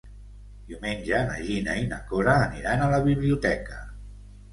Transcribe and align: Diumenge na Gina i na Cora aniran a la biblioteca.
Diumenge 0.69 1.19
na 1.27 1.35
Gina 1.49 1.75
i 1.81 1.83
na 1.91 1.99
Cora 2.13 2.35
aniran 2.47 2.81
a 2.81 2.89
la 2.95 3.03
biblioteca. 3.09 3.79